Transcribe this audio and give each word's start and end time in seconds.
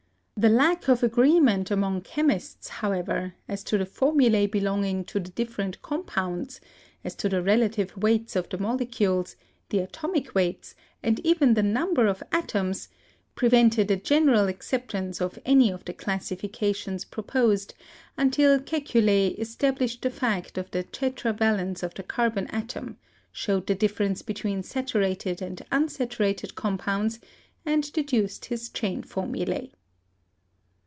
The 0.37 0.49
lack 0.49 0.87
of 0.89 1.03
agreement 1.03 1.69
among 1.69 2.01
chemists, 2.01 2.67
however, 2.67 3.35
as 3.47 3.63
to 3.65 3.77
the 3.77 3.85
formulae 3.85 4.47
belonging 4.47 5.05
to 5.05 5.19
the 5.19 5.29
different 5.29 5.79
compounds, 5.83 6.59
as 7.03 7.13
to 7.17 7.29
the 7.29 7.43
relative 7.43 7.95
weights 7.95 8.35
of 8.35 8.49
the 8.49 8.57
molecules, 8.57 9.35
the 9.69 9.77
atomic 9.77 10.33
weights, 10.33 10.73
and 11.03 11.19
even 11.19 11.53
the 11.53 11.61
number 11.61 12.07
of 12.07 12.23
atoms, 12.31 12.89
pre 13.35 13.49
vented 13.49 13.91
a 13.91 13.95
general 13.97 14.47
acceptance 14.47 15.21
of 15.21 15.37
any 15.45 15.69
of 15.69 15.85
the 15.85 15.93
classifications 15.93 17.05
proposed 17.05 17.75
until 18.17 18.57
Kekule 18.59 19.37
established 19.37 20.01
the 20.01 20.09
fact 20.09 20.57
of 20.57 20.71
the 20.71 20.83
tetrava 20.85 21.55
lence 21.55 21.83
of 21.83 21.93
the 21.93 22.01
carbon 22.01 22.47
atom, 22.47 22.97
showed 23.31 23.67
the 23.67 23.75
difference 23.75 24.23
between 24.23 24.63
saturated 24.63 25.39
and 25.39 25.61
unsaturated 25.71 26.55
compounds, 26.55 27.19
and 27.63 27.93
deduced 27.93 28.45
his 28.45 28.69
chain 28.69 29.03
formulae. 29.03 29.71